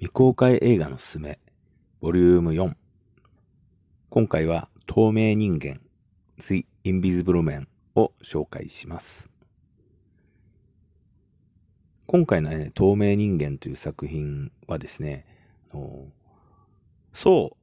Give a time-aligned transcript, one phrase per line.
[0.00, 1.38] 未公開映画のすすめ、
[2.00, 2.72] ボリューム4。
[4.08, 5.82] 今回は透明人間、
[6.38, 9.30] The Invisible Man を紹介します。
[12.06, 15.26] 今回の、ね、透明人間という作品はですね、
[17.12, 17.58] そ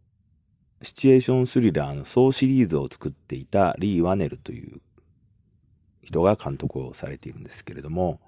[0.79, 4.79] う、シチュエーションスリラーのそうシリーズを作っていたリー・ワネルという
[6.03, 8.19] 人が監督をされているんですけれども、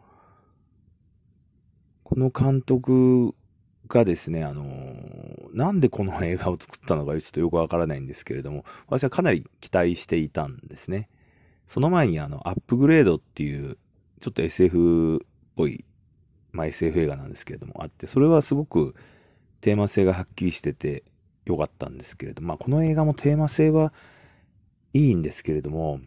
[2.01, 3.35] この監督
[3.89, 11.09] がですね、あのー、なんでこの映画を作ったのかちょっとよくわからないんですけれども、私はかなり期待していたんですね。
[11.67, 13.77] その前にあの、アップグレードっていう、
[14.21, 15.19] ちょっと SF っ
[15.55, 15.83] ぽい、
[16.51, 18.95] まあ SF 映画なんですけれども、あって、それはすごく
[19.61, 21.03] テーマ性がはっきりしてて
[21.45, 23.91] よかったんですけれども、まあこの映画もテーマ性は
[24.93, 25.99] いいんですけれども、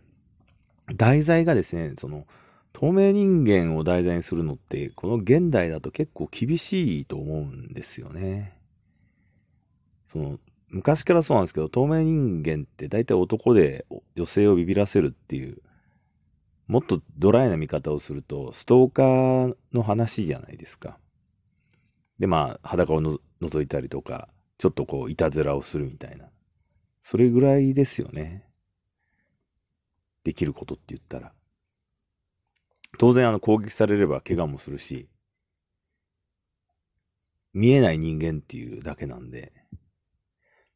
[0.95, 2.27] 題材がですね、その、
[2.73, 8.57] 透明人間を題材にするのって、この現代だと結構厳しいと思うんですよね。
[10.07, 15.59] その、昔からそうなんですけど、透明人間って大体男で女性をビビらせるっていう、
[16.67, 20.99] もっとドライな見方をすると、ストーカーの話じゃないですか。
[22.19, 24.29] で、まあ、裸をの覗いたりとか、
[24.59, 26.27] ちょっとこう、いたずらをするみたいな。
[27.03, 28.49] それぐらいですよね。
[30.25, 31.33] できることって言ったら。
[32.99, 35.09] 当然あの攻撃されれば怪我もするし、
[37.55, 39.53] 見えない人間っていうだけなんで、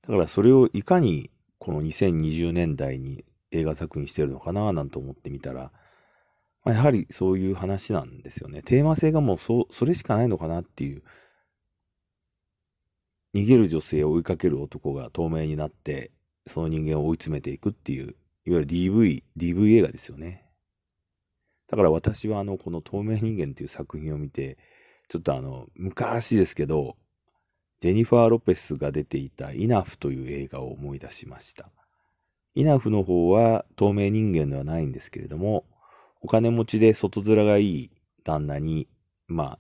[0.03, 5.73] だからそれをいかにこの2020年代に映画作品してるのかななんて思ってみたら、
[6.65, 8.63] まあ、やはりそういう話なんですよね。
[8.63, 11.03] テーマ性がもうそそれしかないのかなっていう。
[13.35, 16.11] 逃げる女性を追いかける男が透明になって、
[16.47, 20.46] その人間を追い詰めていくっていう、いわゆる DV、DV 映画ですよね。
[21.69, 24.59] だから私はあの、この透明人間という作品を見て、
[25.09, 26.97] ちょっとあの、昔ですけど、
[27.81, 31.71] ジェニファー・ロペスが出ていたイナフという映画を思い出しました。
[32.55, 35.65] イナフの方は透明人間ではないんですけれども、
[36.23, 37.91] お金持ちで外面がいい
[38.25, 38.89] 旦那に、
[39.29, 39.59] まあ、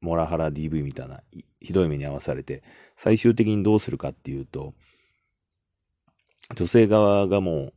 [0.00, 1.22] モラハラ DV みたいな
[1.60, 2.62] ひどい目に遭わされて、
[2.94, 4.74] 最終的にどうするかっていうと、
[6.54, 7.72] 女性側がもう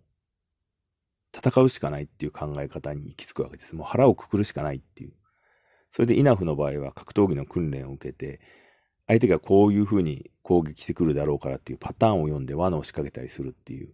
[1.36, 3.76] 戦うしかないっていう考え方に行き着くわけです。
[3.76, 5.14] もう腹をくくるしかないっていう。
[5.90, 8.40] それでイナフの場合は格闘技の訓練を受けて、
[9.08, 13.94] 相手がこういうふうに攻撃してくるだろうからっていうパターンを読んで罠を仕掛けたりするっていう、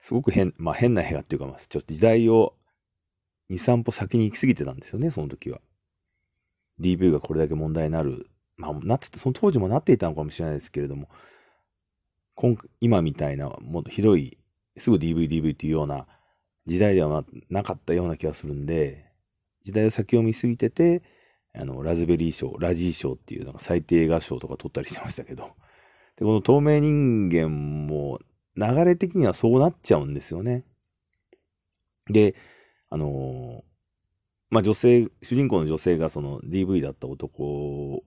[0.00, 2.54] すごく変、まあ変な映画っていうか、まあちょっと時代を
[3.50, 5.60] 2、3歩先に行き過ぎてたんですよね、その時は。
[6.80, 8.28] DV がこれだけ問題になる。
[8.56, 11.08] まあ、なってその当時もなっていたのかもしれないですけれども、
[12.34, 14.38] 今今みたいな、もひどい、
[14.76, 16.06] すぐ DV、DV っていうような
[16.66, 19.06] 時代ではなかったような気がするんで、
[19.62, 21.02] 時代を先を見すぎてて、
[21.54, 25.52] あの、ラズベリー賞、ラジー賞っていうなんか最低映画賞とか取ったりしてましたけど、
[26.16, 28.20] で、この透明人間も
[28.56, 30.64] 流れ的にはそうなっちゃうんですよね。
[32.08, 32.34] で、
[32.90, 33.64] あの、
[34.50, 38.04] ま、女性、主人公の女性がその DV だった男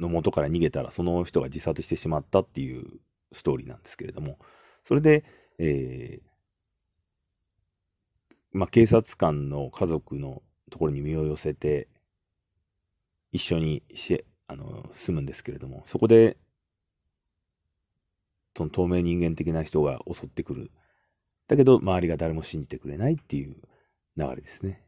[0.00, 2.84] の元から逃げたら、その人が自殺してしまったっていう
[3.32, 4.38] ストーリーなんですけれども、
[4.82, 5.24] それで、
[5.58, 6.35] えー、
[8.52, 11.88] まあ、警察官の家族のところに身を寄せて、
[13.32, 16.36] 一緒にしあの住むんですけれども、そこで、
[18.56, 20.70] その透明人間的な人が襲ってくる。
[21.48, 23.56] だけど、周りが誰も信じてくれないっていう
[24.16, 24.82] 流れですね。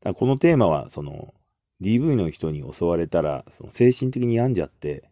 [0.00, 1.32] だこのテーマは、その、
[1.80, 5.10] DV の人に襲われたら、その精神的に病んじゃって、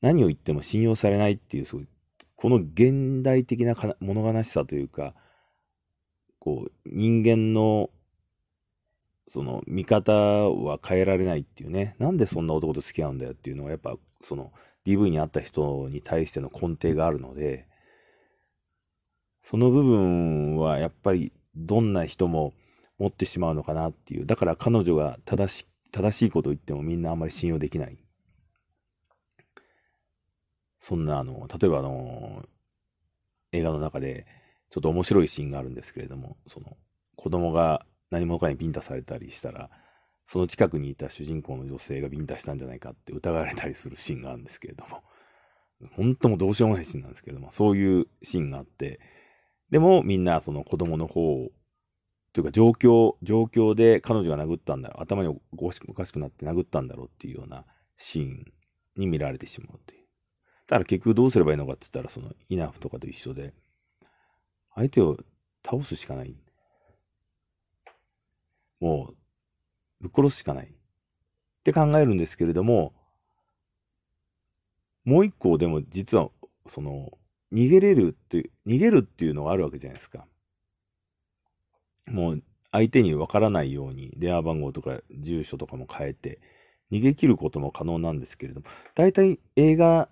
[0.00, 1.88] 何を言っても信用されないっていう、そういう、
[2.44, 5.14] この現代的な物悲しさというか、
[6.38, 7.88] こう、人間の、
[9.28, 11.96] その、見方は変えられないっていうね。
[11.98, 14.52] なんでそんな男と付き合うんだよっていうのは、やっぱ、その、
[14.84, 17.66] DV にあった人に対しての根底があるので、
[19.40, 22.52] その部分はやっぱりどんな人も
[22.98, 24.26] 持ってしまうのかなっていう。
[24.26, 28.03] だから彼女が正し正しいことを言ってもみんなあんまり信用できない。
[30.84, 32.44] そんなあの、例えばあの、
[33.52, 34.26] 映画の中で、
[34.68, 36.76] ちょっと面白いシーンがあるんですけれども、その
[37.16, 39.70] 子供が何者かにビンタされたりしたら、
[40.26, 45.02] その近くにいた主人公の女性がビンタしたんじゃないかって疑われたりするシーンがあるんですけれども、
[45.96, 49.00] 本当もどうしようもないシーンなんですけども、そういうシーンがあって、
[49.70, 51.50] でもみんなその子供の方
[52.34, 57.64] というか状況、状況で彼女が殴ったんだろう、頭におかしくなって殴ったんだろうっていうような
[57.96, 58.44] シーン
[58.96, 60.03] に見られてしまうという。
[60.66, 63.52] だから結局どうすればいいのかって言ったら、そのイナフとかと一緒で、
[64.74, 65.16] 相手を
[65.64, 66.36] 倒すしかない。
[68.80, 69.16] もう、
[70.00, 70.66] ぶっ殺すしかない。
[70.66, 70.70] っ
[71.64, 72.92] て考えるんですけれども、
[75.04, 76.30] もう一個でも実は、
[76.66, 77.10] その、
[77.52, 80.26] 逃げれるっていう、逃げるっていうのがあるわけじゃないですか。
[82.08, 86.40] もう相手にわからないように電話番号とか住所とかも変えて
[86.90, 90.08] 逃げ切ることも可能なんですけれども、大体映画、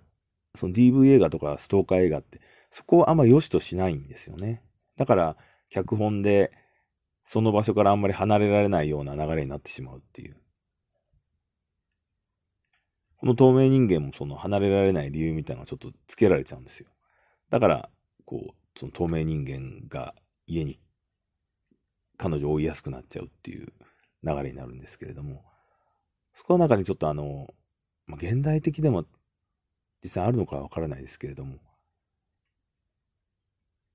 [0.55, 4.63] その DV 映画とかストーカー映画ってそこをあんま良しとしないんですよね。
[4.97, 5.37] だから
[5.69, 6.51] 脚本で
[7.23, 10.35] その場所からあんまり離れられないような流れになってしまうっていう。
[13.17, 16.89] この透明人間もその離れられない理由みたいなのがちょっとつけられちゃうんですよ。
[17.49, 17.89] だから、
[18.25, 20.13] こう、その透明人間が
[20.45, 20.81] 家に
[22.17, 23.71] 彼女を追いやすくなっちゃうっていう
[24.23, 25.45] 流れになるんですけれども、
[26.33, 27.47] そこの中にちょっとあの、
[28.07, 29.05] まあ、現代的でも
[30.03, 31.57] 実際あるのかわからないですけれども、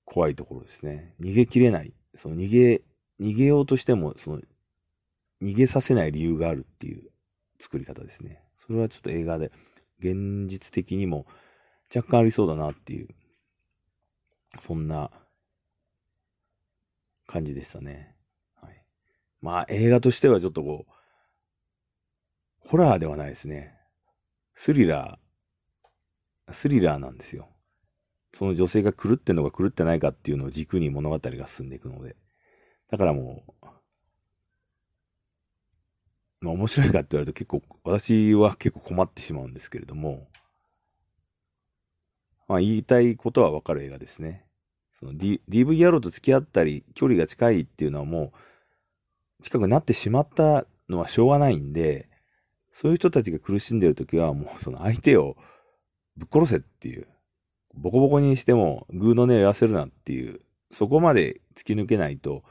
[0.04, 1.14] 怖いところですね。
[1.20, 1.92] 逃げきれない。
[2.14, 2.82] その逃げ、
[3.20, 4.40] 逃げようとしても、その、
[5.42, 7.10] 逃げさせない理由があるっていう
[7.58, 8.42] 作り方ですね。
[8.56, 9.52] それはちょっと映画で、
[10.00, 11.26] 現実的にも
[11.94, 13.08] 若干ありそうだなっていう、
[14.58, 15.10] そんな
[17.26, 18.14] 感じでしたね。
[18.54, 18.82] はい。
[19.42, 20.92] まあ映画としてはちょっとこう、
[22.60, 23.74] ホラーではないですね。
[24.54, 25.27] スリラー、
[26.52, 27.48] スリラーなんですよ。
[28.32, 32.16] その女性が狂ってんのか狂ってないかっていうのを軸に物語が進んでいくので。
[32.90, 33.66] だからもう、
[36.40, 40.28] まあ面白いかって言われると結構、私は結構困ってしまうんですけれども、
[42.46, 44.44] まあ言いたいことはわかる映画ですね。
[44.92, 48.32] その、DV 野郎と付き合ったり、距離が近いっていうのはも
[49.40, 52.08] う、近くなってしまったのはしょうがないんで、
[52.72, 55.36] そういう人たちが苦しんでる時はもうその相手を
[56.18, 57.06] ぶっ殺せっていう、
[57.74, 62.42] ボコボコにしてもグーの音を言わせるなっていう、そこまで突き抜けないと、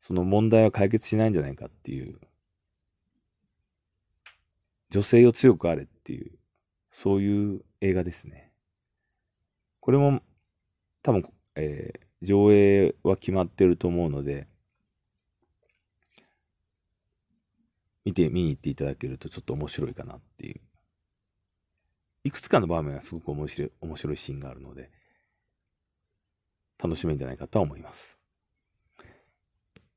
[0.00, 2.18] その問題は解決しないんじゃないかっていう
[4.90, 6.32] 女性を強くあれっていう、
[6.90, 8.50] そういう映画ですね。
[9.78, 10.20] これも
[11.02, 14.48] 多分、えー、上映は決まってると思うので、
[18.04, 20.60] 見て、見に行っていただけるとちょっと面白いかなっていう。
[22.24, 24.90] いくつかの場面がすごく面白い、面白いシーンがあるので、
[26.82, 28.19] 楽しめるんじゃないかとは思います。